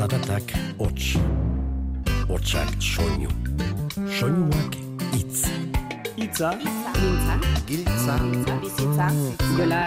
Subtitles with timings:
[0.00, 1.18] zaratak hots.
[2.28, 3.28] Hotsak soinu.
[4.18, 4.76] Soinuak
[5.12, 5.44] hitz.
[6.16, 6.50] Itza,
[7.00, 7.34] Mintza,
[7.68, 8.14] Giltza,
[8.62, 9.08] bizitza,
[9.56, 9.80] jola,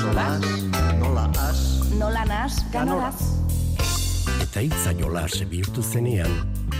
[0.00, 0.46] solas,
[0.98, 1.60] nola as,
[1.98, 3.22] nola nas, ganoraz.
[4.42, 6.30] Eta hitza jolas bihurtu zenean,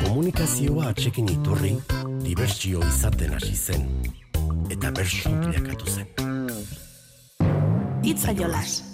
[0.03, 1.75] komunikazioa atxekin iturri,
[2.27, 3.89] dibertsio izaten hasi zen.
[4.71, 6.07] Eta bersu bilakatu zen.
[8.03, 8.90] Itza jolas.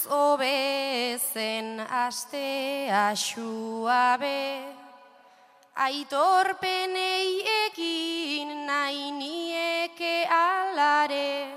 [0.00, 4.62] Egunon naiz obezen aste asuabe
[5.74, 11.48] Aitorpenei ekin nahi nieke alare.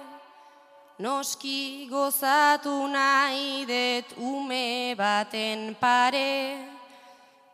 [0.99, 6.57] Noski gozatu nahi det ume baten pare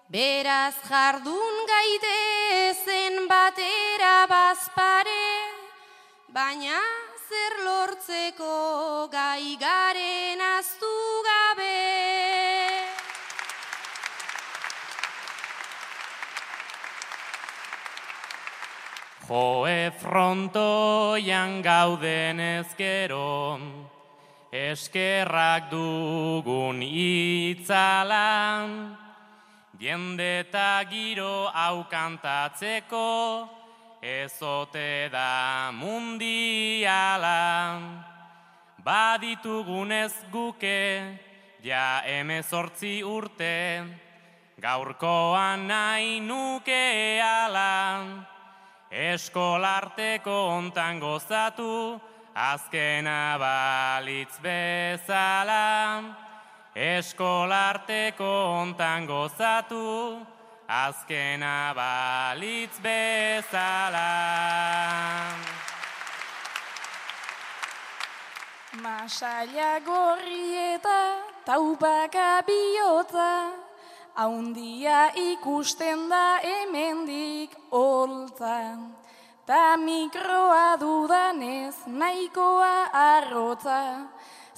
[0.10, 5.54] Beraz jardun gaitezen batera bazpare
[6.34, 10.96] Baina zer lortzeko gai garen aztu
[11.28, 11.78] gabe.
[19.30, 23.60] Joe frontoian gauden ezkero,
[24.50, 28.68] eskerrak dugun itzalan,
[29.78, 33.59] jende eta giro hau kantatzeko,
[34.02, 37.40] ezote da mundiala.
[38.84, 41.20] Baditugunez guke,
[41.64, 43.84] ja emezortzi urte,
[44.62, 48.26] gaurkoan nahi nuke ala.
[48.90, 52.00] Eskolarteko ontan gozatu,
[52.34, 56.02] azkena balitz bezala.
[56.74, 58.32] Eskolarteko
[58.64, 60.26] ontan gozatu,
[60.70, 64.14] azkena balitz bezala.
[68.78, 71.02] Masaila gorri eta
[71.44, 73.50] taupaka bihotza,
[74.14, 78.78] haundia ikusten da hemendik holtza.
[79.48, 84.06] Ta mikroa dudanez nahikoa arrotza,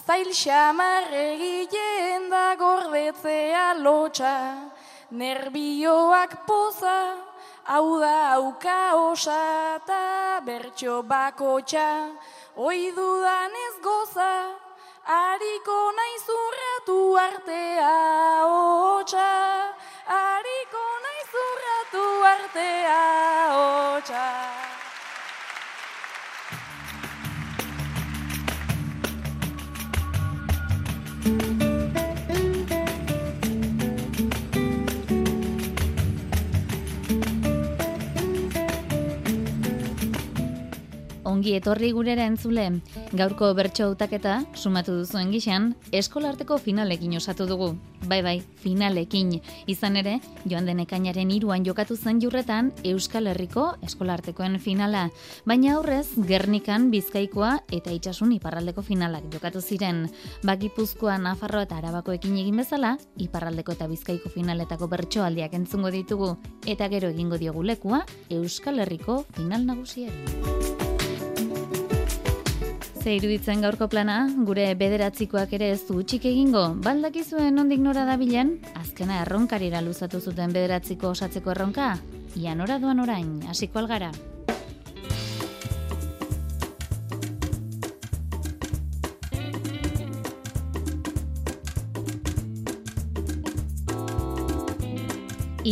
[0.06, 4.35] zail xamar egiten da gordetzea lotxa,
[5.11, 7.16] nerbioak poza,
[7.67, 12.16] hau da auka osa eta bertxo bakotxa,
[12.55, 14.31] Oi dudan ez goza,
[15.07, 17.94] hariko naiz urratu artea
[18.47, 19.29] hotxa,
[20.07, 22.99] hariko naiz urratu artea
[23.55, 24.60] hotxa.
[41.41, 42.68] Ongi etorri gurera entzule,
[43.18, 47.72] gaurko bertso hautaketa, sumatu duzuen gixan, eskolarteko finalekin osatu dugu.
[48.06, 49.31] Bai bai, finalekin.
[49.66, 55.07] Izan ere, joan den ekainaren iruan jokatu zen jurretan Euskal Herriko eskolartekoen finala.
[55.50, 60.12] Baina aurrez, Gernikan, Bizkaikoa eta Itxasun iparraldeko finalak jokatu ziren.
[60.46, 66.35] Bakipuzkoa, Nafarro eta Arabakoekin egin bezala, iparraldeko eta Bizkaiko finaletako bertsoaldiak entzungo ditugu.
[66.69, 70.60] Eta gero egingo diogu lekua, Euskal Herriko final nagusiari.
[73.01, 78.51] Ze iruditzen gaurko plana, gure bederatzikoak ere ez du utxik egingo, baldakizuen ondik nora dabilen,
[78.78, 81.95] azkena erronkarira luzatu zuten bederatziko osatzeko erronka,
[82.38, 84.11] ia nora duan orain, hasiko algara.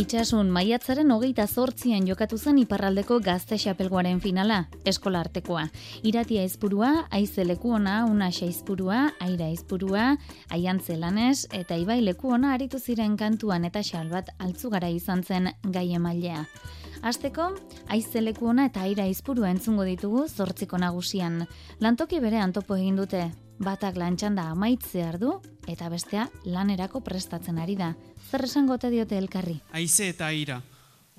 [0.00, 5.66] Itxasun maiatzaren hogeita zortzian jokatu zen iparraldeko gazte xapelgoaren finala, eskola artekoa.
[6.08, 6.88] Iratia izpurua,
[7.18, 10.16] aize lekuona, una izpurua, aira izpurua,
[10.48, 16.46] aiantze lanez, eta ibai lekuona aritu ziren kantuan eta xalbat altzugara izan zen gai emailea.
[17.02, 17.50] Azteko,
[17.88, 21.44] aize lekuona eta aira izpurua entzungo ditugu zortziko nagusian.
[21.80, 23.28] Lantoki bere antopo egin dute,
[23.60, 25.34] batak lantxanda amaitzear du,
[25.68, 27.92] eta bestea lanerako prestatzen ari da.
[28.30, 29.58] Zer esango ote diote elkarri?
[29.76, 30.60] Aize eta aira,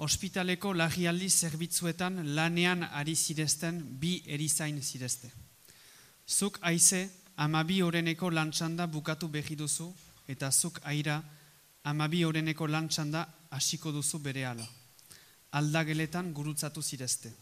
[0.01, 5.29] ospitaleko lagialdi zerbitzuetan lanean ari zirezten bi erizain zirezte.
[6.27, 9.91] Zuk aize, amabi oreneko lantxanda bukatu behi duzu,
[10.27, 11.21] eta zuk aira,
[11.83, 14.65] amabi oreneko lantxanda hasiko duzu bere ala.
[15.51, 17.33] Aldageletan gurutzatu zirezte.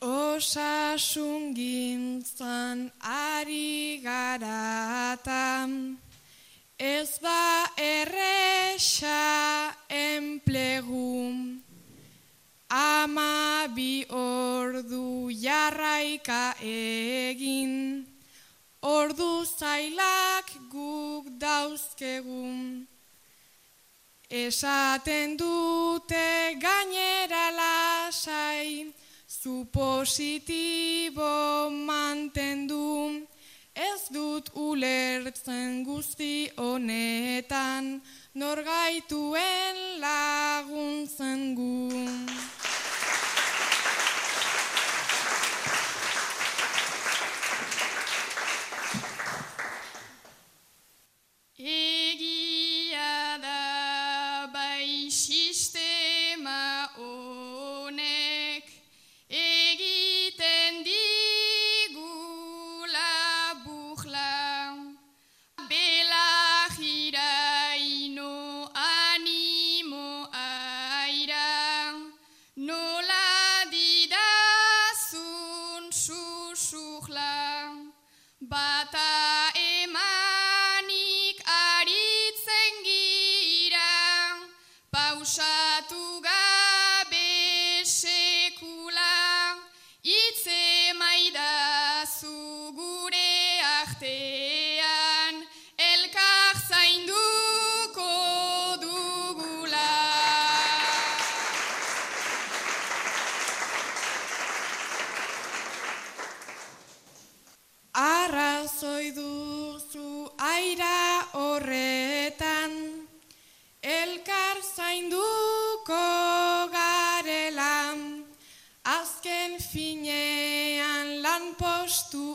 [0.00, 5.98] Osasun gintzan ari garatan,
[6.78, 11.60] ez ba erresa enplegu,
[12.70, 18.06] ama bi ordu jarraika egin,
[18.80, 22.88] ordu zailak guk dauzkegun.
[24.30, 28.94] Esaten dute gainera lasai,
[29.42, 33.24] zu positibo mantendu,
[33.72, 38.02] ez dut ulertzen guzti honetan,
[38.36, 42.59] nor gaituen laguntzen gu.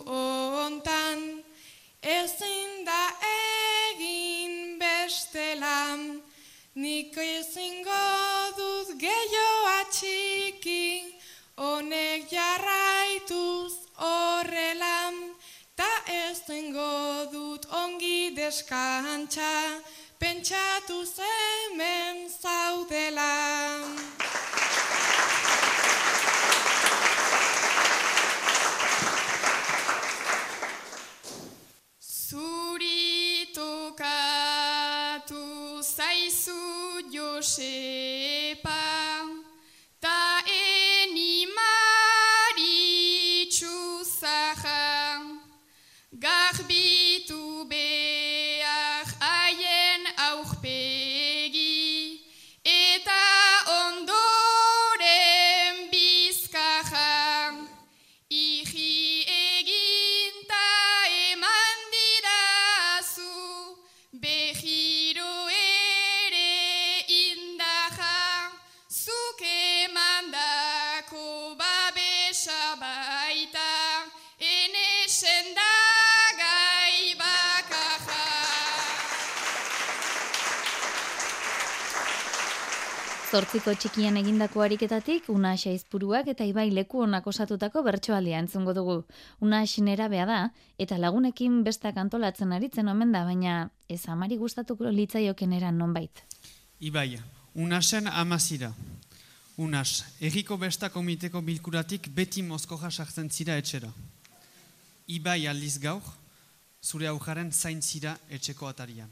[0.06, 1.44] Postu ontan,
[2.02, 3.10] ezin da
[3.90, 5.98] egin bestela,
[6.76, 8.06] nik ezingo
[8.58, 11.16] dut gehiago atxiki,
[11.58, 15.12] honek jarraituz horrela,
[15.76, 19.82] ta ezingo dut ongi deskantxa,
[20.20, 24.25] pentsatu hemen zaudela.
[32.30, 35.42] Zuri tokatu
[35.82, 36.62] zaizu
[37.14, 38.15] Josepa,
[83.36, 88.94] Zortziko txikian egindako ariketatik, Unax aizpuruak eta Ibai leku onak osatutako bertsoaldia entzungo dugu.
[89.44, 90.38] Unax nerabea da,
[90.80, 93.56] eta lagunekin bestak antolatzen aritzen omen da, baina
[93.92, 96.24] ez amari gustatuko litzaioken eran nonbait.
[96.80, 97.20] Ibai,
[97.56, 98.72] unasen amazira.
[99.58, 103.92] Unas, erriko besta komiteko bilkuratik beti mozkoja sartzen zira etxera.
[105.12, 106.08] Ibai aldiz gaur,
[106.80, 109.12] zure aujaren zain zira etxeko atarian.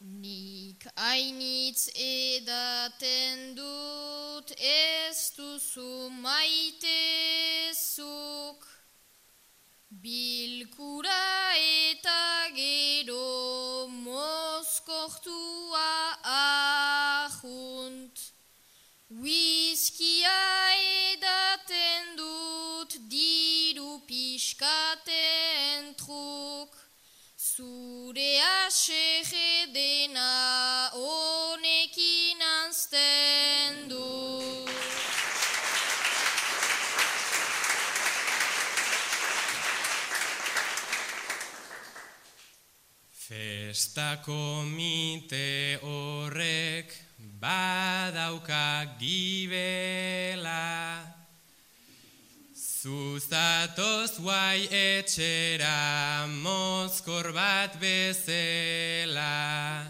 [0.00, 0.43] Nik
[0.96, 7.54] hainitz edaten dut ez duzu maitezuk
[10.02, 15.90] Bilkura eta gero mozkortua
[16.36, 18.16] ahunt.
[19.22, 20.63] Whiskia
[28.74, 34.66] Asege dena honekin anzten du.
[43.14, 46.98] Festa komite horrek
[47.38, 50.93] badauka gibela
[52.84, 59.80] Zuzatoz guai etxera mozkor bat bezela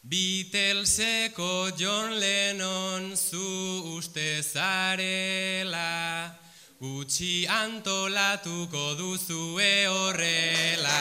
[0.00, 3.44] Beatleseko John Lennon zu
[3.98, 6.32] uste zarela.
[6.80, 11.00] Gutxi antolatuko duzue horrela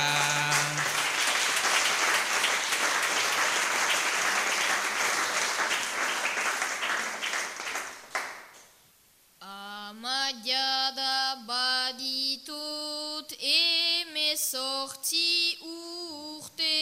[14.50, 16.77] sortzi urte.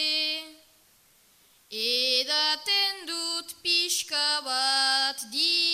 [1.68, 5.67] Edaten dut pixka bat dira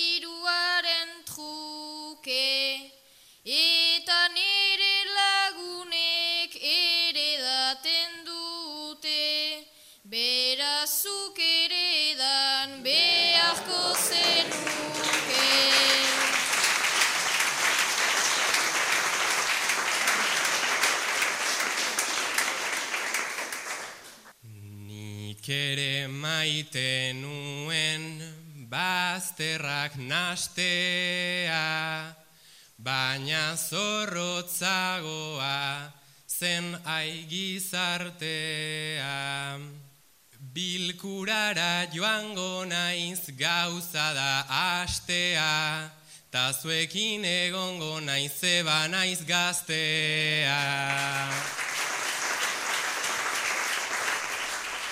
[26.75, 28.23] maite nuen
[28.69, 32.15] bazterrak nastea,
[32.79, 35.93] baina zorrotzagoa
[36.29, 39.59] zen aigizartea.
[40.55, 44.45] Bilkurara joango naiz gauza da
[44.83, 45.91] astea,
[46.31, 50.61] ta zuekin egongo naiz zeba naiz gaztea.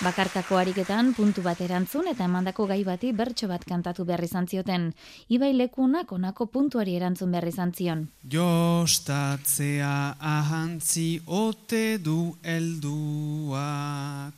[0.03, 4.91] Bakarkako ariketan puntu bat erantzun eta emandako gai bati bertso bat kantatu behar izan zioten.
[5.31, 8.11] Ibai lekunak onako puntuari erantzun behar izan zion.
[8.35, 14.35] Jostatzea ahantzi ote du helduak.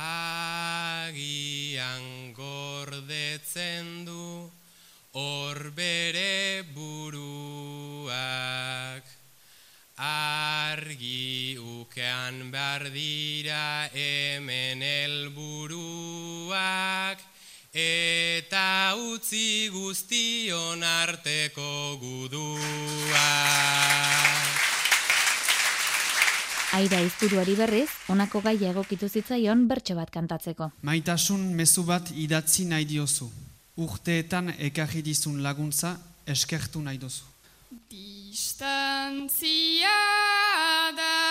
[0.00, 2.08] Agian
[2.40, 4.48] gordetzen du
[5.12, 8.08] hor bere buruak.
[9.98, 16.28] Argi ukean behar dira hemen helburuak
[17.74, 23.08] eta utzi guztion arteko guduak.
[26.78, 30.70] Aira izturuari berriz, honako gaia egokitu zitzaion bertso bat kantatzeko.
[30.86, 33.26] Maitasun mezu bat idatzi nahi diozu.
[33.82, 37.37] Urteetan ekarri dizun laguntza eskertu nahi duzu.
[37.70, 39.28] Distantzia
[40.96, 41.27] da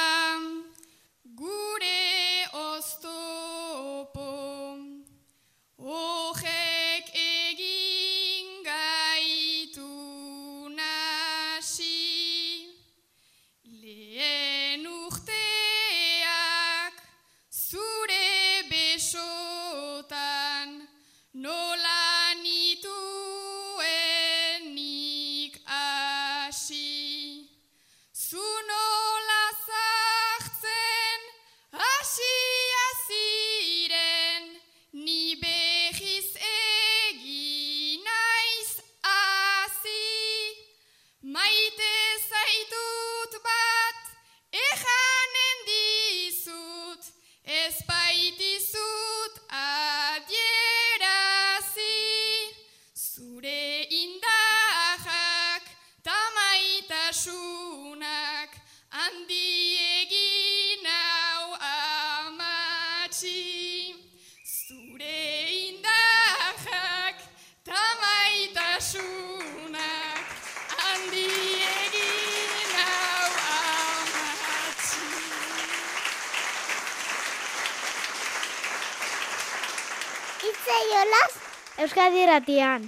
[81.78, 82.88] Euskadi ratian.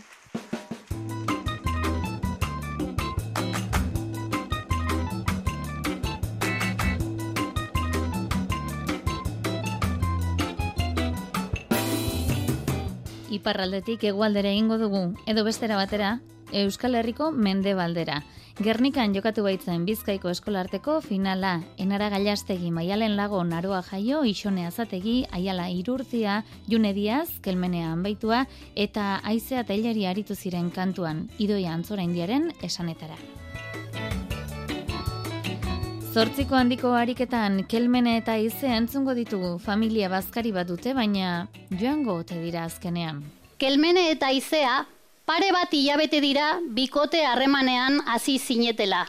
[13.30, 16.16] Iparraldetik hegoaldera egingo dugu, edo bestera batera,
[16.50, 18.24] Euskal Herriko mendebaldera.
[18.60, 25.70] Gernikan jokatu baitzen Bizkaiko eskolarteko finala, enara gailastegi maialen lago naroa jaio, isone azategi, aiala
[25.72, 28.42] irurtzia, june diaz, kelmenea anbaitua,
[28.76, 33.16] eta aizea taileri aritu ziren kantuan, idoia antzora indiaren esanetara.
[36.12, 42.44] Zortziko handiko ariketan kelmene eta ize entzungo ditugu familia bazkari bat dute, baina joango ote
[42.44, 43.24] dira azkenean.
[43.56, 44.82] Kelmene eta izea,
[45.30, 49.06] pare bat hilabete dira bikote harremanean hasi zinetela.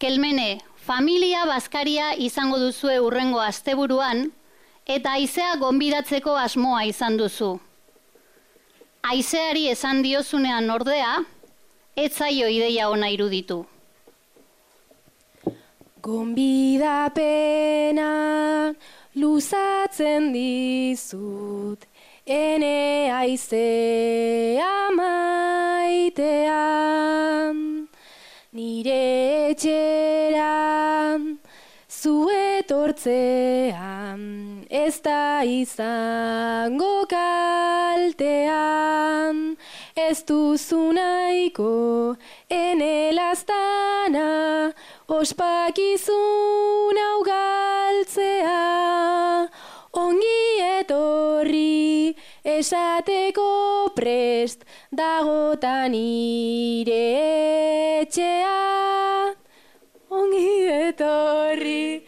[0.00, 4.32] Kelmene, familia bazkaria izango duzue urrengo asteburuan,
[4.86, 7.60] eta aizea gonbidatzeko asmoa izan duzu.
[9.04, 11.20] Aizeari esan diozunean ordea,
[11.94, 13.66] ez zaio ideia ona iruditu.
[16.08, 18.08] Gonbidapena
[19.20, 21.84] luzatzen dizut,
[22.26, 26.26] ene aizea maitean,
[28.50, 31.38] nire etxeran,
[31.86, 33.06] zuetortzean,
[34.68, 38.36] ez da izango kaltean,
[39.94, 42.16] ez duzu nahiko,
[42.50, 44.72] ene lastana,
[45.06, 48.58] ospakizun hau galtzea,
[50.06, 50.36] ongi
[52.46, 57.06] esateko prest dagotan nire
[58.02, 59.34] etxea.
[60.10, 60.52] Ongi
[60.86, 62.04] etorri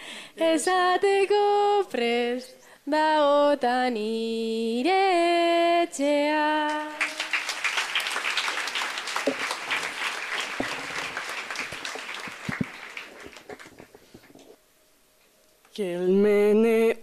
[0.51, 1.43] esateko
[1.91, 5.03] prest dagotan nire
[5.83, 6.47] etxea.
[15.79, 16.98] Kelmene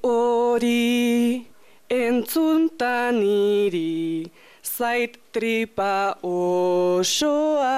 [0.55, 1.43] hori
[1.91, 4.31] entzuntan niri,
[4.63, 7.75] zait tripa osoa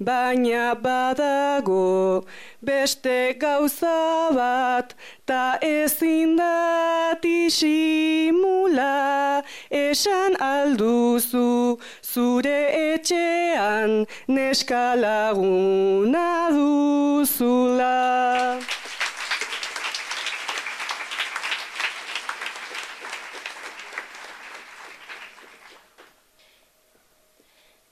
[0.07, 2.25] baina badago
[2.65, 4.95] beste gauza bat,
[5.27, 17.95] ta ezin dat isimula, esan alduzu zure etxean neskalaguna duzula.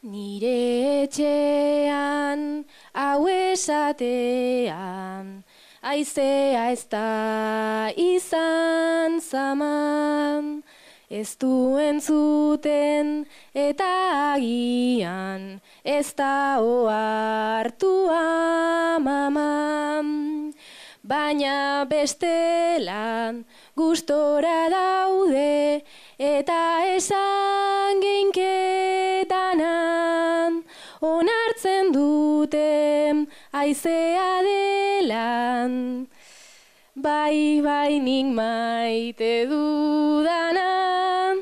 [0.03, 5.47] Nire etxean, hau esatean,
[5.79, 10.59] aizea ez da izan zaman,
[11.07, 13.23] ez duen zuten
[13.55, 13.87] eta
[14.33, 20.11] agian, ez da oartu amaman.
[20.99, 23.45] Baina bestelan
[23.75, 25.79] gustora daude
[26.19, 28.62] eta esan geinketanan
[31.63, 36.07] onartzen dute aizea delan.
[36.95, 41.39] Bai, bai, nik maite dudanan,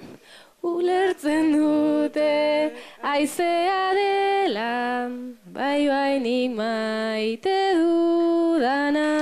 [0.62, 5.38] ulertzen dute aizea delan.
[5.46, 9.21] Bai, bai, nik maite dudanan.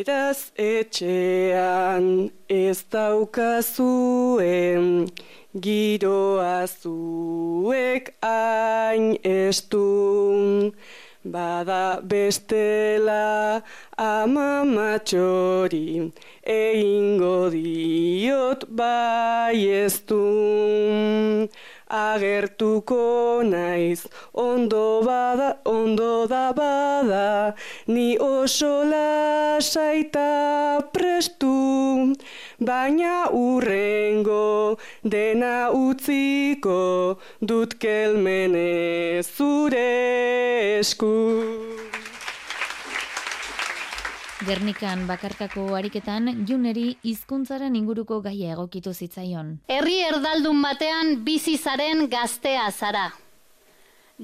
[0.00, 4.86] Beraz etxean ez daukazuen,
[5.64, 10.72] giroa zuek hain estun.
[11.22, 13.60] Bada bestela
[13.98, 16.12] ama matxori,
[16.48, 20.00] egingo diot bai ez
[21.90, 27.54] agertuko naiz ondo bada ondo da bada.
[27.86, 30.28] Ni oso lasaita
[30.92, 32.14] prestu
[32.60, 39.88] baina urrengo dena utziko dut kelmene zure
[40.80, 41.69] esku
[44.40, 49.50] Gernikan bakarkako ariketan juneri hizkuntzaren inguruko gaia egokitu zitzaion.
[49.68, 53.10] Herri erdaldun batean bizi zaren gaztea zara.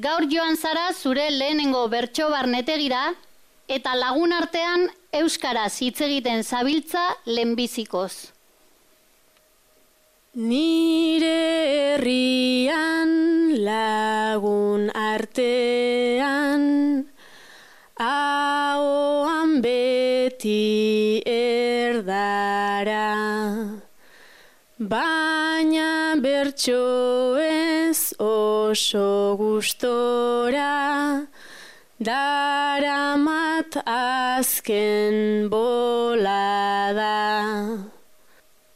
[0.06, 3.02] Gaur joan zara zure lehenengo bertso barnetegira
[3.68, 4.88] eta lagun artean
[5.20, 8.32] euskaraz hitz egiten zabiltza lehenbizikoz.
[10.36, 11.36] Nire
[11.92, 13.12] herrian
[13.68, 16.66] lagun artean
[20.36, 23.08] beti erdara
[24.78, 31.26] baina bertso ez oso gustora
[31.98, 37.16] daramat azken bolada.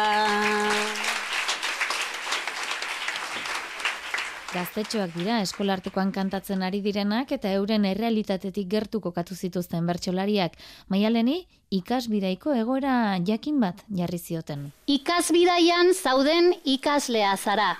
[4.49, 10.55] Gaztetxoak dira eskolartekoan kantatzen ari direnak eta euren errealitatetik gertu kokatu zituzten bertsolariak.
[10.89, 14.71] Maialeni, ikasbidaiko egoera jakin bat jarri zioten.
[14.88, 17.77] Ikasbidaian zauden ikaslea zara.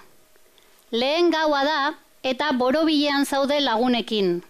[0.92, 1.82] Lehen gaua da
[2.24, 4.49] eta borobilean zaude lagunekin.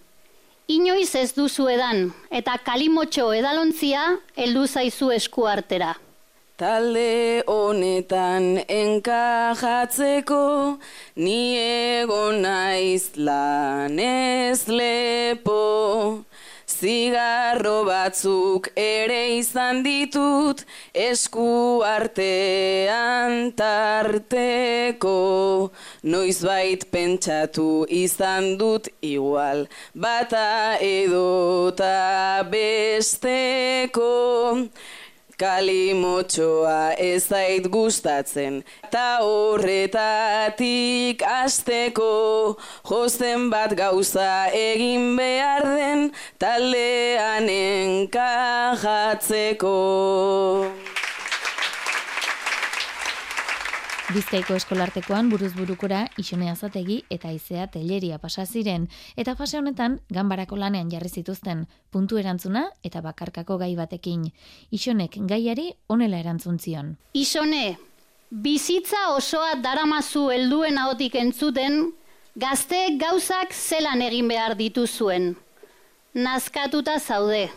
[0.69, 4.03] Inoiz ez duzu edan eta kalimotxo edalontzia
[4.37, 5.95] heldu zaizu esku artera.
[6.61, 10.43] Talde honetan enkajatzeko
[11.25, 15.58] ni egon naiz lanez lepo.
[16.79, 20.61] Zigarro batzuk ere izan ditut
[21.05, 21.47] esku
[21.83, 25.15] artean tarteko.
[26.13, 27.67] Noizbait pentsatu
[28.03, 29.65] izan dut igual
[30.05, 34.13] bata edota besteko
[35.39, 38.59] Kalimotxoa ez zait gustatzen,
[38.91, 46.11] ta horretatik asteko josten bat gauza egin behar den
[46.43, 49.71] taldean enkajatzeko.
[54.09, 58.87] Bizkaiko eskolartekoan buruz burukora isonea zategi eta izea teleria pasa ziren
[59.21, 61.61] eta fase honetan ganbarako lanean jarri zituzten
[61.93, 64.23] puntu erantzuna eta bakarkako gai batekin.
[64.73, 66.95] Isonek gaiari honela erantzun zion.
[67.13, 67.77] Isone,
[68.31, 71.79] bizitza osoa daramazu helduen ahotik entzuten
[72.33, 75.35] gazteek gauzak zelan egin behar dituzuen.
[76.17, 77.51] Nazkatuta zaude.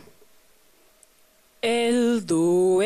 [1.63, 2.83] Elduek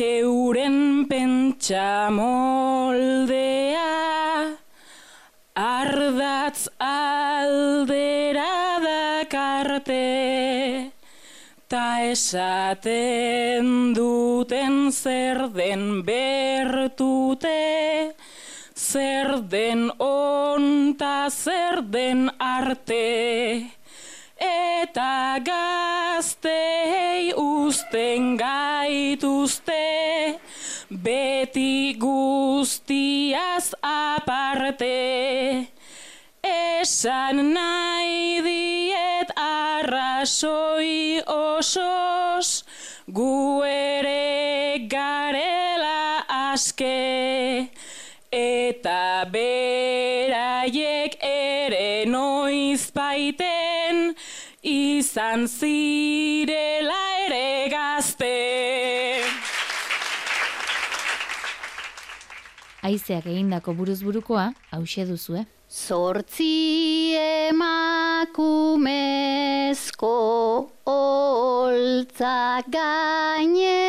[0.00, 3.84] euren pentsa moldea
[5.52, 10.00] Ardatz aldera dakarte
[11.68, 18.16] Ta esaten duten zer den bertute
[18.72, 23.76] Zer den onta zer den arte
[24.38, 29.84] eta gaztei usten gaituzte,
[30.90, 34.94] beti guztiaz aparte.
[36.42, 42.64] Esan nahi diet arrasoi osos,
[43.10, 47.68] gu ere garela aske,
[48.30, 53.57] eta beraiek ere noiz baiten,
[55.08, 58.34] izan zirela ere gazte.
[62.84, 65.46] Aizeak egindako buruz burukoa, hause duzue.
[65.72, 67.16] Zortzi
[67.48, 68.36] emakumezko
[70.84, 73.80] holtza gainean.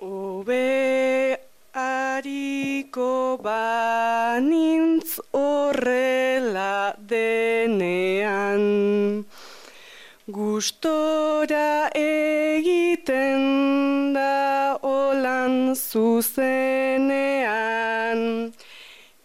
[0.00, 1.37] Obe
[2.18, 8.64] ariko banintz horrela denean.
[10.26, 13.44] Gustora egiten
[14.16, 16.92] da olan zuzenean.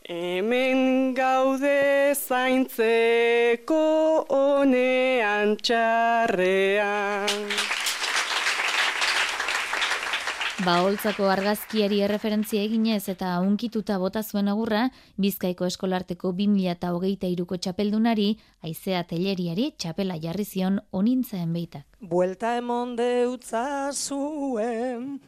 [0.09, 3.85] Hemen gaude zaintzeko
[4.29, 7.52] onean txarrean.
[10.63, 14.85] Baholtzako argazkiari erreferentzia eginez eta unkituta bota zuen agurra,
[15.19, 21.83] Bizkaiko eskolarteko 2008ko txapeldunari, aizea teleriari txapela jarri zion onintzaen beitak.
[21.99, 25.19] Buelta emon deutza zuen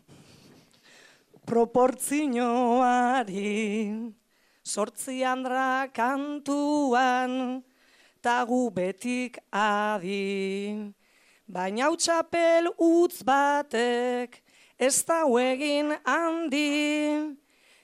[1.46, 3.92] proportzioari,
[4.64, 7.60] sortzi handra kantuan,
[8.24, 10.96] tagu betik adi.
[11.46, 14.46] Baina hau txapel utz batek,
[14.78, 17.36] ez da egin handi,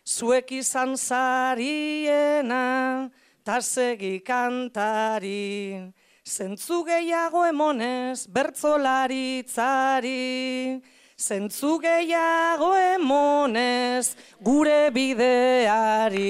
[0.06, 3.10] zuek izan zariena,
[3.44, 5.94] ta segi kantari,
[6.26, 10.82] zentzu gehiago emonez bertzolaritzari,
[11.18, 16.22] zentzu gehiago emonez gure bideari.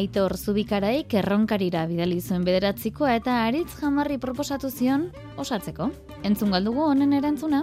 [0.00, 5.02] Aitor Zubikaraik erronkarira bidali zuen bederatzikoa eta aritz jamarri proposatu zion
[5.42, 5.90] osatzeko.
[6.24, 7.60] Entzun galdugu honen erantzuna?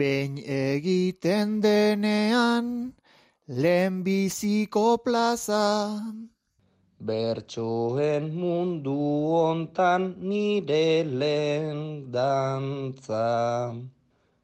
[0.00, 2.72] Behin egiten denean,
[3.46, 5.62] lehenbiziko plaza.
[7.12, 8.98] Bertsoen mundu
[9.36, 13.24] hontan nire lehen dantza.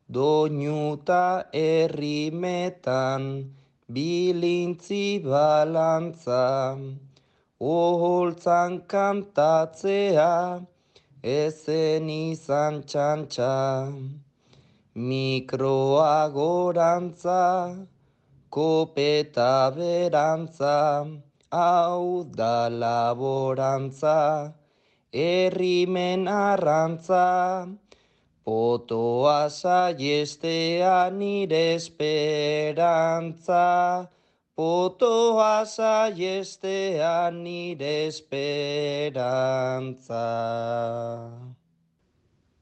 [0.09, 3.51] Doinuta errimetan
[3.91, 6.79] bilintzi balantza.
[7.59, 10.63] Oholtzan kantatzea
[11.23, 13.91] ezen izan txantxa.
[14.95, 17.75] Mikroa gorantza,
[18.49, 21.05] kopeta berantza,
[21.51, 24.55] hau da laborantza,
[25.13, 27.67] errimen arrantza,
[28.47, 33.63] Potoa saiestea nire esperantza,
[34.55, 39.17] Potoa saiestea nire esperantza.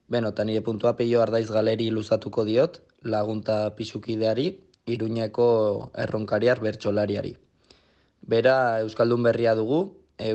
[0.08, 4.46] Beno, eta nire puntua peio ardaiz galeri luzatuko diot, lagunta pixukideari,
[4.88, 5.50] iruñeko
[6.06, 7.36] erronkariar bertsolariari.
[8.24, 10.32] Bera, Euskaldun berria dugu, e,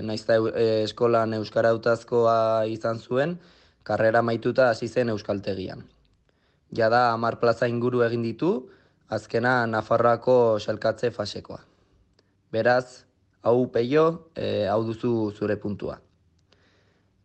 [0.00, 3.36] naizta e, eskolan Euskara utazkoa izan zuen,
[3.88, 5.86] karrera maituta hasi zen Euskaltegian.
[6.78, 8.50] Jada amar plaza inguru egin ditu,
[9.08, 11.62] azkena Nafarroako xalkatze fasekoa.
[12.52, 13.04] Beraz,
[13.42, 14.04] hau peio,
[14.36, 15.96] e, hau duzu zure puntua.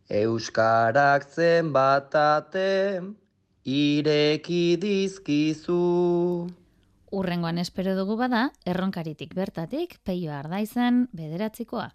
[0.08, 3.00] Euskarak zen batate,
[3.64, 5.80] ireki dizkizu.
[7.14, 11.90] Urrengoan espero dugu bada, erronkaritik bertatik, peio ardaizen bederatzikoa.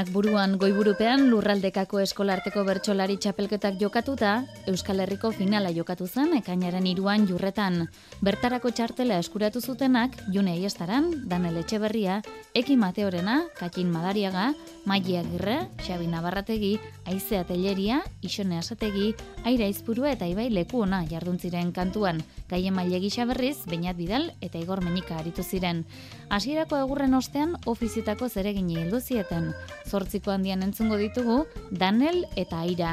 [0.00, 4.30] Oinak buruan goiburupean lurraldekako eskolarteko bertsolari txapelketak jokatuta,
[4.70, 7.82] Euskal Herriko finala jokatu zen ekainaren iruan jurretan.
[8.24, 12.22] Bertarako txartela eskuratu zutenak, June Aiestaran, Danel Etxeberria,
[12.56, 14.54] Eki Mateorena, Katin Madariaga,
[14.88, 19.12] Maigi Agirre, Xabi Navarrategi, Aizea Telleria, Ixone Asategi,
[19.44, 24.80] Aira Izpurua eta Ibai Leku ona jarduntziren kantuan, Gaien Mailegi Xaberriz, Beñat Bidal eta Igor
[24.80, 25.84] Menika aritu ziren.
[26.30, 29.48] Hasierako egurren ostean ofizietako zeregini heldu zieten.
[29.90, 31.40] Zortziko handian entzungo ditugu,
[31.74, 32.92] Danel eta Aira.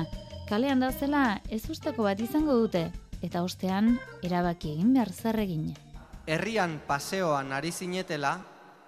[0.49, 1.21] Kalean da zela
[1.53, 2.87] ez usteko bat izango dute,
[3.21, 3.91] eta ostean
[4.25, 5.67] erabaki egin behar zer egin.
[6.25, 8.33] Herrian paseoan ari zinetela,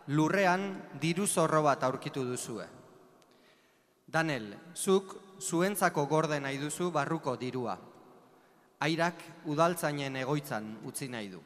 [0.07, 0.65] lurrean
[0.99, 2.65] diru zorro bat aurkitu duzue.
[4.07, 7.77] Danel, zuk zuentzako gorde nahi duzu barruko dirua.
[8.81, 11.45] Airak udaltzainen egoitzan utzi nahi du.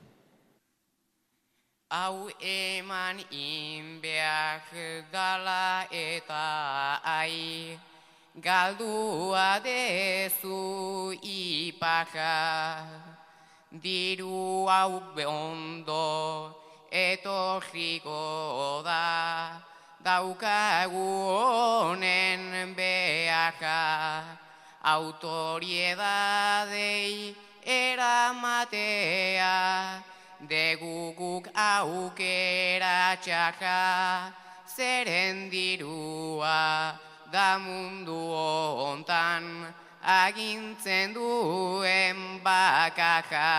[1.94, 4.66] Hau eman inbeak
[5.14, 7.78] dala eta ai,
[8.42, 12.82] galdua dezu ipaka,
[13.70, 16.50] diru hau beondo
[16.90, 19.62] etorriko da,
[20.02, 24.42] daukagu honen beaka,
[24.82, 29.54] autoriedadei eramatea,
[30.48, 34.34] deguguk aukera txaka,
[34.76, 36.98] zeren dirua
[37.32, 43.52] da mundu hontan, agintzen duen bakaka.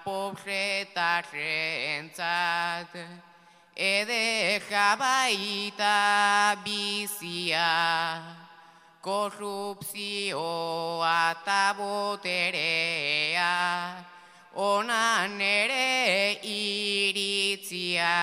[0.04, 2.92] Pobretarrentzat,
[3.74, 8.20] ede jabaita bizia,
[9.00, 13.52] korrupzioa eta boterea,
[14.54, 18.14] onan ere iritzia,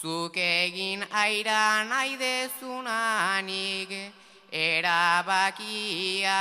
[0.00, 4.12] zuk egin aira nahi dezunanik,
[4.52, 6.38] erabakia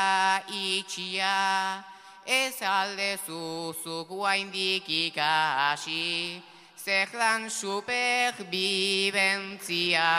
[0.47, 1.96] itxia,
[2.27, 6.43] ez alde zuzuk guaindik ikasi,
[6.75, 10.11] zerdan superbibentzia.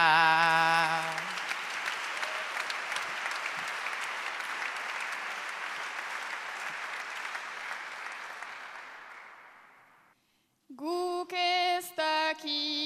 [10.79, 12.78] Guk ez dakigu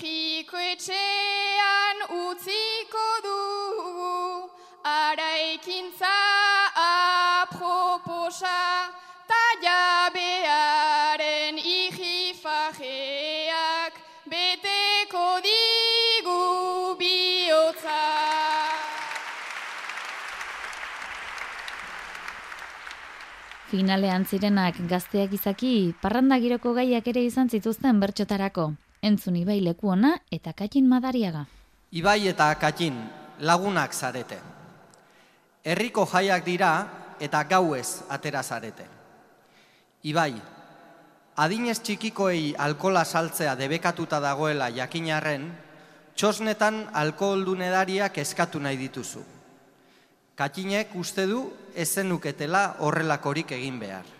[0.00, 4.48] Jiko etxean utziko dugu,
[4.88, 6.12] araikintza
[6.84, 8.54] aproposa,
[9.28, 12.82] ta jabearen ijifajeak
[14.24, 18.00] beteko digu bihotza.
[23.68, 28.72] Finalean zirenak gazteak izaki, parranda giroko gaiak ere izan zituzten bertxotarako.
[29.02, 31.46] Entzun ibai leku ona eta katin madariaga.
[31.96, 32.98] Ibai eta katin
[33.40, 34.36] lagunak zarete.
[35.64, 36.70] Herriko jaiak dira
[37.20, 38.84] eta gauez atera zarete.
[40.04, 40.34] Ibai,
[41.36, 45.48] adinez txikikoei alkola saltzea debekatuta dagoela jakinarren,
[46.14, 49.24] txosnetan alkoholdunedariak eskatu nahi dituzu.
[50.36, 54.19] Katinek uste du ezenuketela horrelakorik egin behar.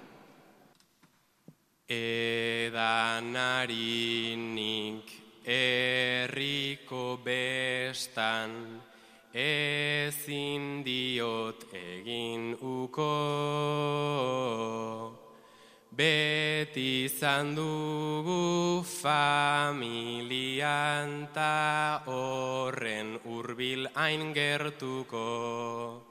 [1.90, 3.50] Edanarinik
[5.42, 8.79] erriko bestan
[9.35, 13.11] ezin diot egin uko.
[15.90, 20.07] Beti izan dugu familian
[21.35, 26.10] ta horren urbil hain gertuko.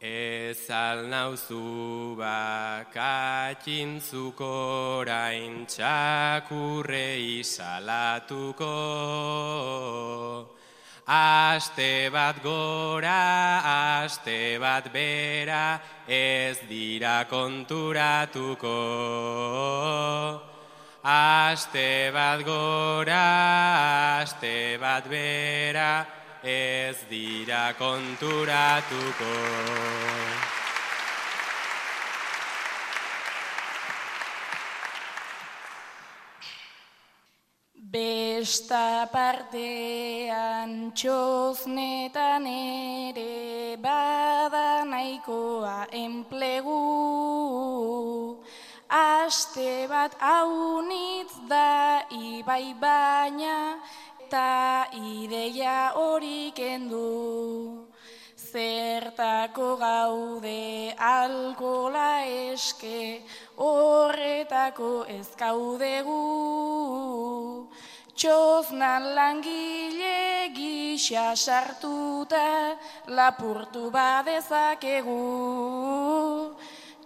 [0.00, 8.72] Ez alnauzu bakatxintzuk orain txakurrei salatuko.
[11.04, 13.60] Aste bat gora,
[14.00, 18.72] aste bat bera, ez dira konturatuko.
[21.04, 29.32] Aste bat gora, aste bat bera, ez dira konturatuko.
[37.74, 46.78] Besta partean txoznetan ere bada nahikoa enplegu.
[48.88, 53.82] Aste bat haunitz da ibai baina
[54.30, 57.90] eta ideia hori kendu.
[58.38, 63.26] Zertako gaude alkola eske
[63.58, 66.22] horretako ez gaudegu.
[68.14, 75.18] Txoznan langile gisa sartuta lapurtu badezakegu.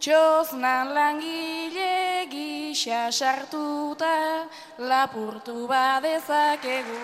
[0.01, 4.47] Txoznan langile gisa sartuta
[4.79, 7.01] lapurtu badezakegu.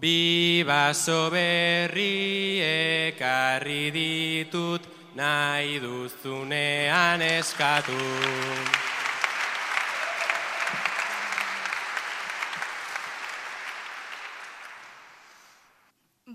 [0.00, 4.80] Bi baso berri ekarri ditut
[5.14, 8.00] nahi duzunean eskatu.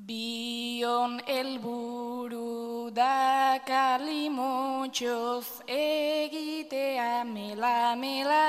[0.06, 8.46] Bion elburu da kalimotxoz egitea mela mela.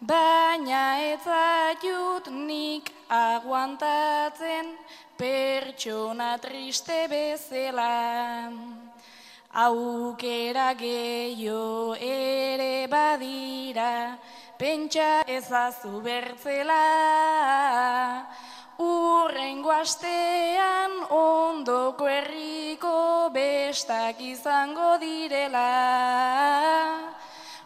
[0.00, 4.76] Baina ez aiut nik aguantatzen
[5.18, 8.50] pertsona triste bezela.
[9.50, 14.16] Aukera gehiago ere badira,
[14.56, 16.78] pentsa ezazu bertzela.
[18.78, 25.66] Urrengo astean ondoko herriko bestak izango direla.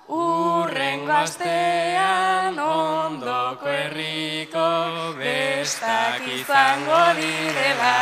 [0.09, 4.65] Urrengo astean ondoko herriko
[5.17, 7.95] bestak izango direla.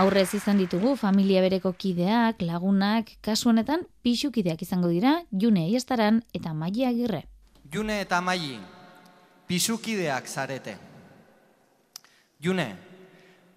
[0.00, 6.52] Aurrez izan ditugu familia bereko kideak, lagunak, kasu honetan pixukideak izango dira, June Aiestaran eta
[6.52, 7.24] Maia Agirre.
[7.72, 8.60] June eta Maili,
[9.48, 10.76] pisukideak zarete.
[12.40, 12.68] June,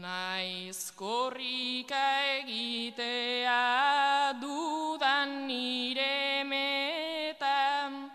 [0.00, 8.08] Naiz korrika egitea dudan nire metan,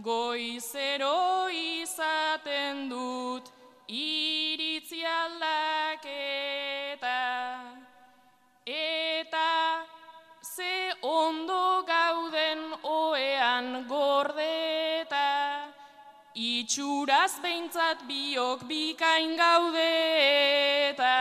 [0.00, 0.93] goizero
[16.64, 21.16] itxuraz behintzat biok bikain gaudeta.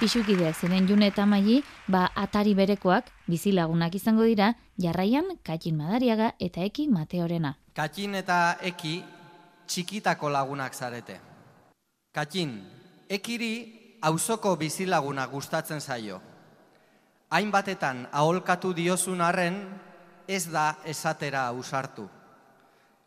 [0.00, 6.60] Pixukideak ziren june eta maili, ba atari berekoak bizilagunak izango dira, jarraian Katin Madariaga eta
[6.68, 7.56] Eki Mateorena.
[7.72, 9.02] Katin eta Eki
[9.66, 11.20] txikitako lagunak zarete.
[12.12, 12.60] Katin,
[13.08, 13.52] Ekiri
[14.02, 16.20] auzoko bizilaguna gustatzen zaio.
[17.30, 19.60] Hainbatetan aholkatu diozun arren,
[20.30, 22.06] ez da esatera ausartu.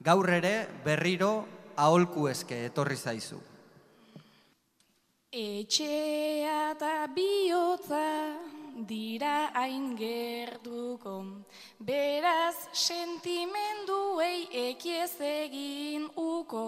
[0.03, 1.31] Gaur ere berriro
[1.79, 3.39] aholku eske etorri zaizu.
[5.33, 8.03] Etxea eta bihotza
[8.89, 11.15] dira hain gertuko,
[11.79, 16.65] beraz sentimenduei ekiez egin uko.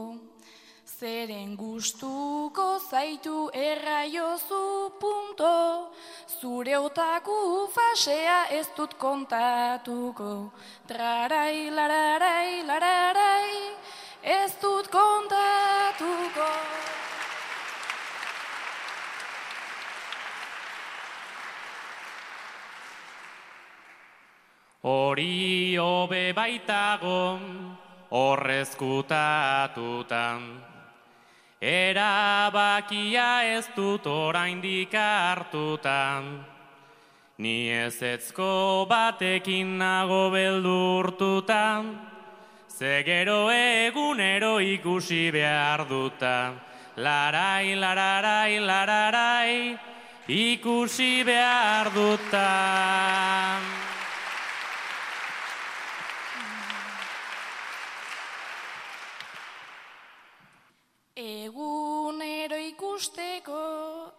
[0.95, 5.91] Zeren gustuko zaitu erraiozu punto,
[6.39, 10.53] zure otaku fasea ez dut kontatuko.
[10.87, 13.75] Trarai, lararai, lararai,
[14.23, 16.47] ez dut kontatuko.
[24.85, 27.35] Hori hobe baitago
[28.15, 30.74] horrezkutatutan.
[31.61, 36.45] Erabakia ez dut oraindik hartutan.
[37.37, 41.95] Ni ezetzko batekin nago beldurtutan.
[42.67, 46.59] Zegero egunero ikusi behar dutan.
[46.97, 49.79] Larai, lararai, lararai,
[50.27, 53.84] ikusi behar dutan.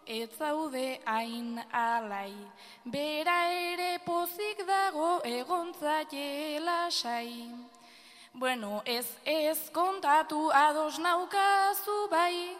[0.07, 2.33] Ez zaude hain alai,
[2.85, 7.53] bera ere pozik dago egontzaile lasai.
[8.33, 12.55] Bueno, ez ez kontatu ados naukazu bai,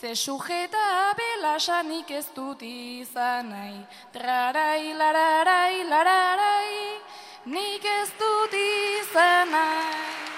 [0.00, 3.86] ze sujeta belasanik ez dut izan nahi.
[4.12, 7.00] Trarai, lararai, lararai,
[7.44, 10.31] nik ez dut izan nahi.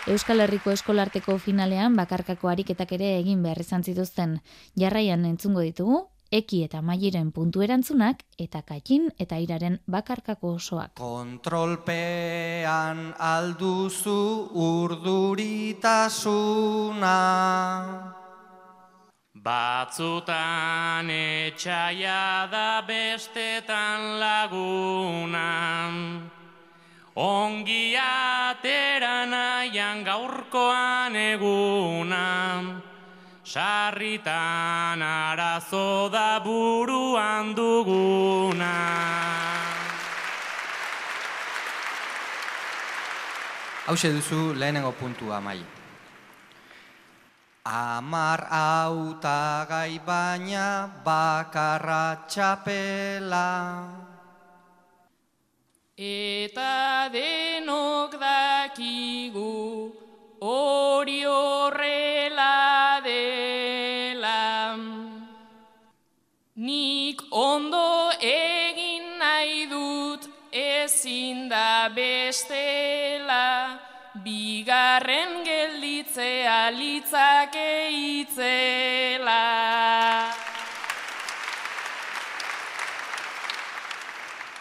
[0.07, 4.39] Euskal Herriko eskolarteko finalean bakarkako ariketak ere egin behar izan zituzten.
[4.79, 10.95] Jarraian entzungo ditugu, eki eta mairen puntu erantzunak eta katin eta iraren bakarkako osoak.
[11.01, 17.19] Kontrolpean alduzu urduritasuna.
[19.51, 25.99] Batzutan etxaia da bestetan lagunan.
[27.17, 32.85] Ongi atera nahian gaurkoan egunan.
[33.41, 38.77] Sarritan arazo da buruan duguna.
[43.89, 45.64] Hau duzu lehenengo puntua mai.
[47.64, 54.06] Amar autagai baina bakarra txapela.
[55.97, 59.88] Eta denok dakigu
[60.44, 64.76] hori horrela dela.
[66.57, 73.80] Nik ondo egin nahi dut ezin da bestela,
[74.20, 77.88] bigarren gelditzea litzake
[78.20, 79.44] itzela.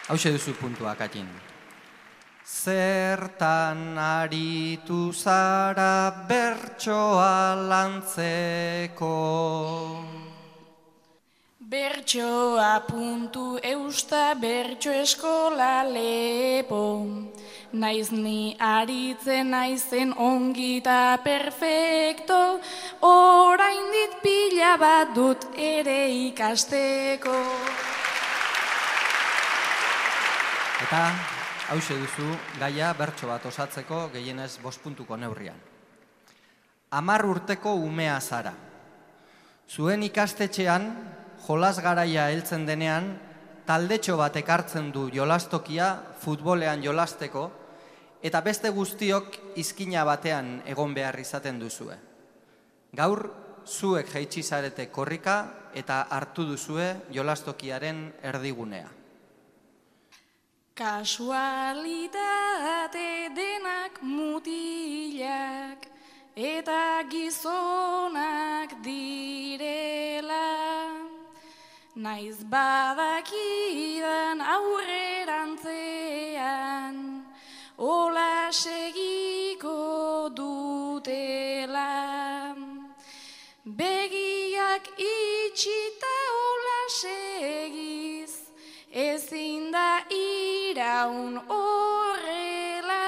[0.06, 1.26] Hau duzu puntua, Katin.
[2.46, 9.16] Zertan aritu zara bertsoa lantzeko.
[11.58, 17.02] Bertsoa puntu eusta bertso eskola lepo.
[17.72, 22.60] Naiz ni aritzen naizen ongita perfecto,
[23.02, 27.95] orain dit pila bat dut ere ikasteko.
[30.76, 31.00] Eta
[31.72, 32.26] hause duzu
[32.60, 35.56] gaia bertso bat osatzeko gehienez bost puntuko neurrian.
[36.92, 38.52] Amar urteko umea zara.
[39.66, 40.84] Zuen ikastetxean,
[41.46, 43.08] jolas garaia heltzen denean,
[43.66, 45.88] taldetxo bat ekartzen du jolastokia
[46.20, 47.48] futbolean jolasteko,
[48.22, 51.96] eta beste guztiok izkina batean egon behar izaten duzue.
[52.92, 53.24] Gaur,
[53.64, 55.38] zuek jaitsizarete korrika
[55.74, 58.95] eta hartu duzue jolastokiaren erdigunea.
[60.76, 62.20] Kasualitate
[63.32, 65.88] denak mutilak
[66.36, 70.52] eta gizonak direla.
[71.96, 77.24] Naiz badakidan aurrerantzean,
[77.80, 82.52] ola segiko dutela.
[83.64, 86.16] Begiak itxita
[86.52, 87.85] ola segiz,
[90.86, 93.06] iraun horrela.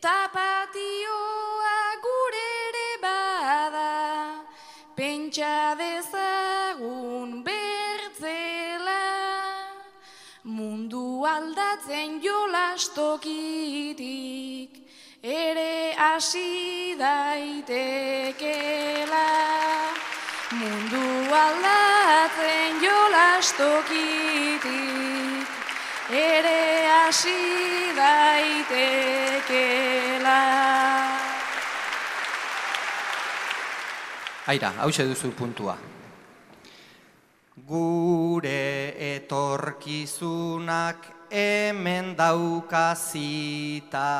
[0.00, 3.92] Tapatioa gure ere bada,
[4.96, 9.04] pentsa dezagun bertzela.
[10.44, 14.72] Mundu aldatzen jolastokitik,
[15.22, 16.52] ere hasi
[17.02, 19.28] daitekela.
[20.60, 21.04] Mundu
[21.44, 25.48] aldatzen jolastokitik,
[26.10, 29.16] ere hasi daitekela.
[34.46, 35.76] Aira, hause duzu puntua.
[37.66, 40.96] Gure etorkizunak
[41.30, 44.12] hemen daukazita.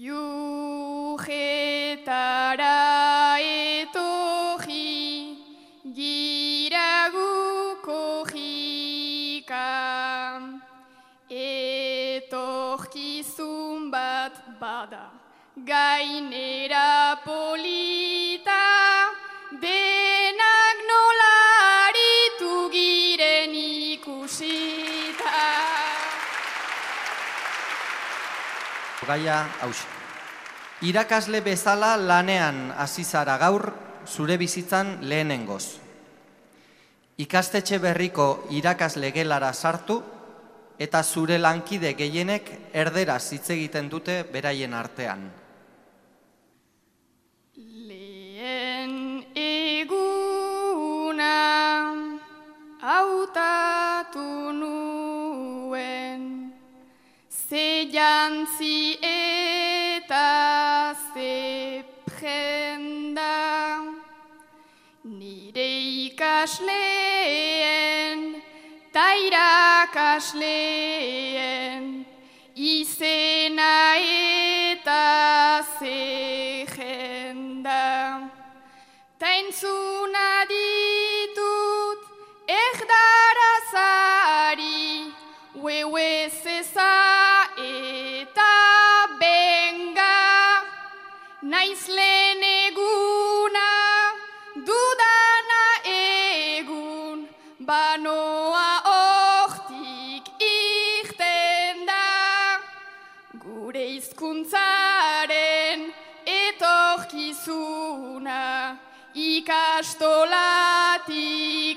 [0.00, 1.28] Jugetara
[14.80, 15.12] bada
[15.60, 18.64] gainera polita
[19.60, 21.36] denak nola
[21.84, 25.44] aritu giren ikusita.
[29.04, 29.84] Gaia hause.
[30.88, 33.74] Irakasle bezala lanean hasi zara gaur
[34.08, 35.76] zure bizitzan lehenengoz.
[37.20, 40.00] Ikastetxe berriko irakasle gelara sartu
[40.80, 45.26] eta zure lankide gehienek erderaz hitz egiten dute beraien artean.
[47.90, 48.94] Lehen
[49.36, 51.36] eguna
[52.80, 56.24] hautatu nuen
[57.28, 63.36] ze jantzi eta ze prenda
[65.04, 65.68] nire
[66.08, 67.20] ikasleen
[69.00, 70.44] ta irakasleen
[72.54, 73.19] izena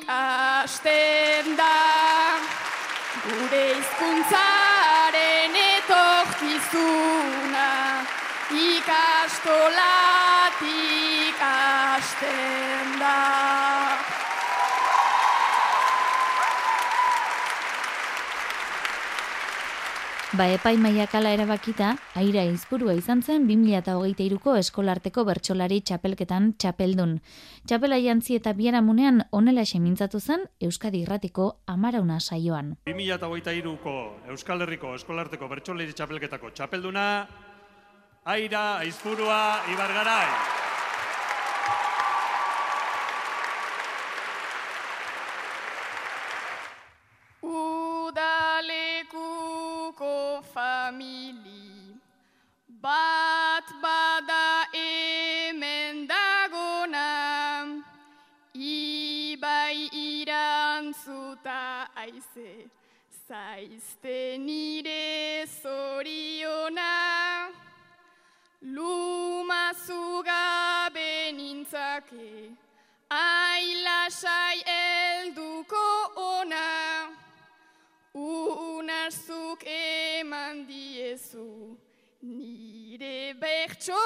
[0.07, 1.73] hasten da.
[3.23, 7.69] Gure hizkuntzaren etorkizuna,
[8.51, 14.12] ikastolatik hasten da.
[20.33, 27.19] Ba, epai maiakala erabakita, aira izpurua izan zen 2008ko eskolarteko bertsolari txapelketan txapeldun.
[27.69, 32.73] Txapela jantzi eta biaramunean onela semintzatu zen Euskadi Irratiko amarauna saioan.
[32.89, 33.95] 2008ko
[34.33, 37.07] Euskal Herriko eskolarteko bertsolari txapelketako txapelduna,
[38.25, 40.62] aira aizpurua ibargarai.
[50.41, 51.99] Famili.
[52.67, 57.83] Bat bada hemen dagona
[58.55, 62.69] Ibai irantzuta aize
[63.27, 66.91] zaizte nire zoriona
[68.61, 72.51] Luma zugabe nintzake.
[73.09, 76.02] Ailasai elduko
[83.39, 84.01] bertso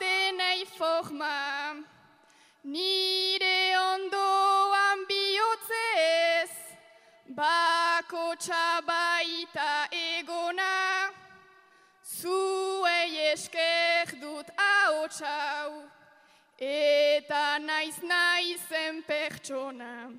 [0.00, 1.76] denai forma.
[2.64, 6.52] Nire ondoan bihotzez
[7.38, 11.12] bako txabaita egona.
[12.02, 15.84] Zuei esker dut ahotsau
[16.58, 20.10] eta naiz naizen pertsona.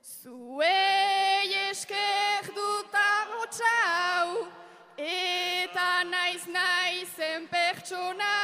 [0.00, 4.59] Zuei esker dut ahotsau
[5.00, 8.34] eta naiz naizen pertsona.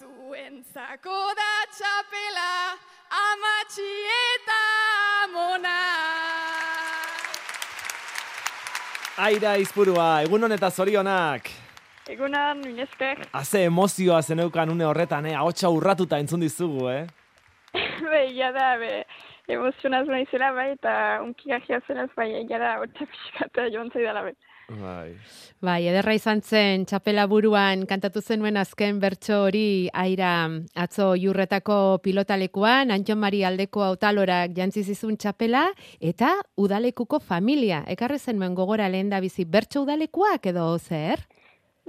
[0.00, 2.52] Zuentzako da txapela
[3.20, 4.60] amatxi eta
[5.34, 5.78] mona.
[9.20, 11.50] Aira izpurua, egun honeta zorionak.
[12.10, 13.20] Egunan, minesker.
[13.36, 15.36] Haze emozioa zeneukan une horretan, eh?
[15.36, 17.04] Ahotsa urratuta entzun dizugu, eh?
[18.10, 19.04] be, ja da, be,
[19.52, 24.34] emozionaz naizela, bai, eta unki gajia zenaz, bai, ja da, hotza pixkata joan zaidala, bai.
[24.70, 25.16] Bai.
[25.60, 30.46] Bai, ederra izan zen, txapela buruan kantatu zenuen azken bertso hori aira
[30.78, 35.64] atzo jurretako pilotalekuan, Antxon Mari aldeko autalorak jantzi zizun txapela,
[36.00, 37.82] eta udalekuko familia.
[37.90, 41.26] Ekarre zenuen gogora lehen da bizi bertso udalekuak edo zer?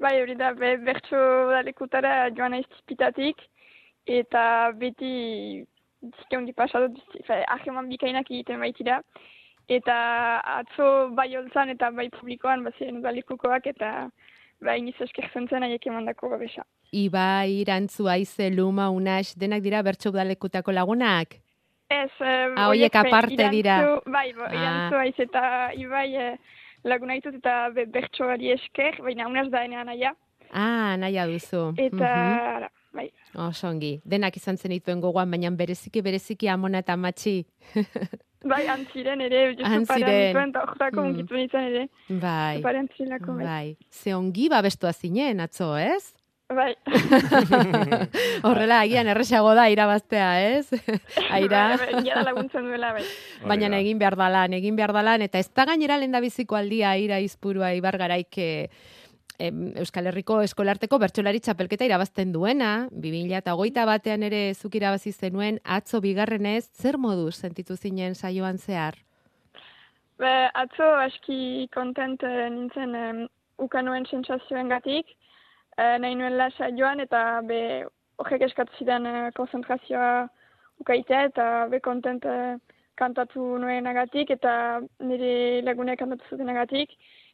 [0.01, 1.19] Bai, hori da, be, bertso
[1.51, 3.45] dalekutara joan naiz tipitatik,
[4.09, 5.61] eta beti
[6.01, 6.97] dizke hundi pasatu,
[7.29, 9.03] aheman bikainak egiten baitira,
[9.69, 14.09] eta atzo bai holtzan eta bai publikoan baziren udalekukoak, eta
[14.61, 16.63] bai iniz eskertzen zen aiek emandako babesa.
[16.91, 21.37] Ibai, Irantzu, Aize, Luma, Unax, denak dira bertso udalekutako lagunak?
[21.89, 23.99] Ez, eh, Ah, horiek be, aparte dira.
[24.05, 24.53] Bai, bo, Ah.
[24.53, 26.37] irantzu aiz eta Ibai eh,
[26.83, 30.13] laguna ditut eta be, bertsoari esker, baina unaz da enean aia.
[30.51, 31.73] Ah, naia duzu.
[31.77, 32.39] Eta, Mhm.
[32.55, 33.11] ara, bai.
[33.35, 33.99] Oso ongi.
[34.05, 37.45] Denak izan zen dituen gogoan, baina bereziki bereziki amona eta matxi.
[38.41, 39.85] Bai, antziren ere, Antziren.
[40.33, 41.09] parean horretako Mm.
[41.11, 41.83] unkitu nintzen ere.
[42.09, 42.61] Bai.
[42.63, 43.45] Pare antzilako, bai.
[43.45, 43.77] Bai.
[43.91, 46.15] Ze ongi babestua zinen, atzo, ez?
[46.49, 46.73] Bai.
[48.43, 50.71] Horrela, agian erresago da irabaztea, ez?
[51.37, 51.77] Aira.
[51.77, 53.03] Bai, bai, jada laguntzen duela, bai.
[53.47, 57.19] Baina egin behar dalan, egin behar dalan, eta ez da gainera lehen biziko aldia ira
[57.23, 58.37] izpurua ibargaraik
[59.81, 65.59] Euskal Herriko eskolarteko bertsolari txapelketa irabazten duena, 2000 eta hogeita batean ere zuk irabazi zenuen,
[65.63, 68.99] atzo bigarrenez, zer moduz sentitu zinen saioan zehar?
[70.21, 73.23] Be, atzo aski kontent eh, nintzen em,
[73.57, 75.09] ukanoen sentsazioen gatik,
[75.77, 77.61] eh, nahi nuen lasa joan eta be
[78.21, 80.27] horrek eskatu zidan eh, konzentrazioa
[80.83, 82.25] ukaitea eta be kontent
[82.97, 84.53] kantatu nuenagatik eta
[84.99, 85.33] nire
[85.65, 86.93] lagunek kantatu zutenagatik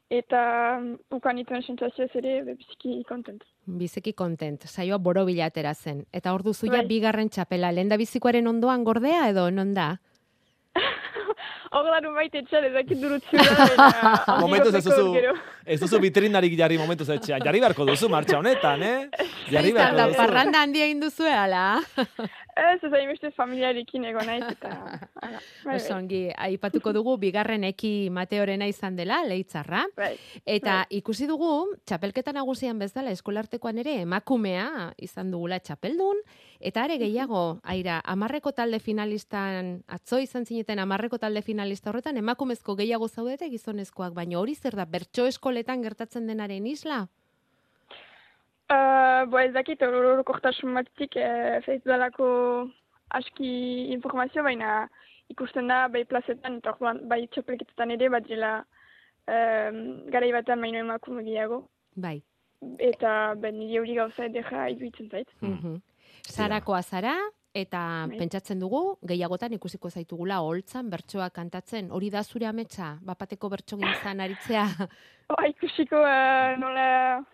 [0.10, 0.42] eta
[0.80, 3.44] mm, ukan dituen sentsazioez ere biziki kontent.
[3.68, 6.06] Biziki kontent, saioa borobila atera zen.
[6.16, 6.88] Eta hor duzu ja Bai.
[6.88, 9.98] bigarren txapela, lehen da bizikoaren ondoan gordea edo non da?
[11.76, 14.38] Hor larun baita etxean ezakit durutzu da.
[14.44, 15.34] Momentuz ez duzu,
[15.66, 17.44] ez duzu vitrinarik jarri momentuz etxean.
[17.44, 19.28] Jarri beharko duzu martxa honetan, eh?
[19.52, 20.18] Jarri da, beharko duzu.
[20.20, 21.80] parranda handia egin duzu, ala?
[22.58, 24.72] Ez, ez hainbeste familiarekin egon naiz eta...
[25.68, 26.22] bai, Oso bai.
[26.48, 29.86] aipatuko dugu bigarren eki Mateorena izan dela, leitzarra.
[29.96, 30.16] Bai.
[30.46, 36.24] Eta ikusi dugu, txapelketa nagusian bezala eskolartekoan ere emakumea izan dugula txapeldun,
[36.60, 42.76] eta are gehiago, aira, amarreko talde finalistan, atzo izan zineten amarreko talde finalista horretan, emakumezko
[42.76, 47.06] gehiago zaudete gizonezkoak, baina hori zer da, bertso eskoletan gertatzen denaren isla?
[48.68, 52.28] Uh, bo ez dakit orokortasun batetik eh, feiz dalako
[53.16, 53.52] aski
[53.96, 54.90] informazio, baina
[55.32, 58.52] ikusten da bai plazetan eta orduan bai txapelketetan ere bat dela
[59.28, 59.80] um,
[60.12, 61.62] garai batean baino emakume gehiago.
[61.96, 62.18] Bai.
[62.84, 65.32] Eta ben nire hori gauza edera iduitzen zait.
[65.42, 65.80] Mhm.
[66.28, 67.16] Zarakoa zara,
[67.58, 68.18] eta Bai.
[68.22, 71.92] pentsatzen dugu, gehiagotan ikusiko zaitugula holtzan bertsoa kantatzen.
[71.92, 74.68] Hori da zure ametsa, bapateko bertso gintzan aritzea.
[75.34, 76.88] Ba, ikusiko uh, nola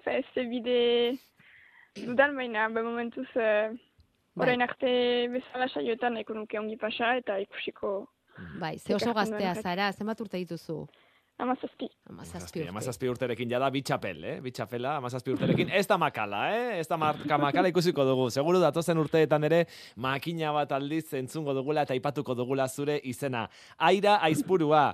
[0.05, 0.79] fe, ze bide
[1.99, 3.75] dudan, baina be momentuz uh,
[4.41, 4.89] orain arte
[5.29, 7.93] bezala saioetan nahiko nuke ongi pasa eta ikusiko
[8.59, 10.87] Bai, ze oso gaztea zara, zenbat urte dituzu?
[11.37, 11.89] Amazazpi.
[12.09, 12.67] Amazazpi.
[12.67, 14.35] Amazazpi urterekin jada bi txapel, eh?
[14.43, 15.69] Bi txapela, amazazpi urterekin.
[15.73, 16.79] Ez da makala, eh?
[16.79, 18.29] Ez da marka makala ikusiko dugu.
[18.33, 19.65] Seguru datozen urteetan ere
[19.95, 23.47] makina bat aldiz entzungo dugula eta aipatuko dugula zure izena.
[23.77, 24.93] Aira aizpurua.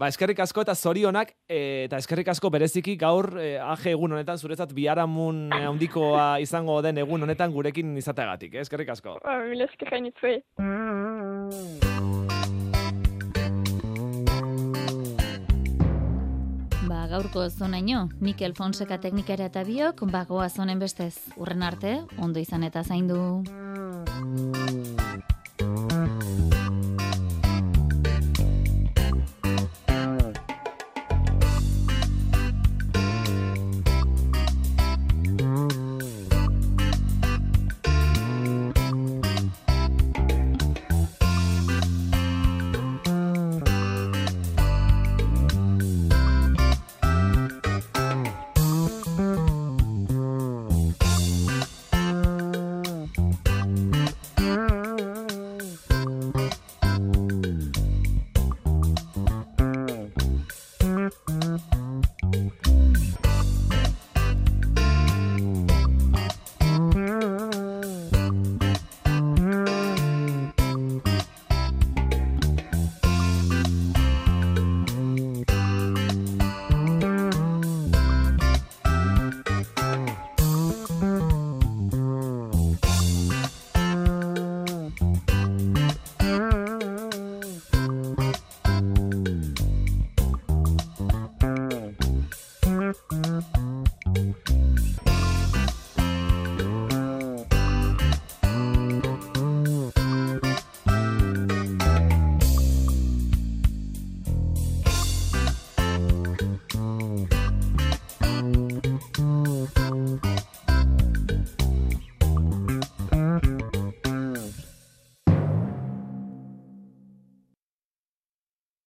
[0.00, 4.38] Ba, eskerrik asko eta zorionak, eh, eta eskerrik asko bereziki gaur eh, aje egun honetan
[4.40, 8.64] zuretzat biharamun handikoa izango den egun honetan gurekin izateagatik, eh?
[8.64, 9.18] Eskerrik asko.
[9.20, 9.92] Ba, mila esker
[17.10, 21.16] gaurko zonaino, Mikel Fonseca teknikara eta biok, bagoa zonen bestez.
[21.36, 23.20] Urren arte, ondo izan eta zaindu.